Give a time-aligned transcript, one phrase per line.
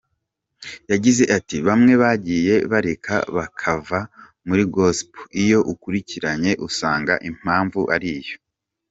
[0.91, 3.99] Yagize ati “Bamwe bagiye bareka bakava
[4.47, 8.35] muri gosepel, iyo ukurikiranye usanga impamvu ari iyo”.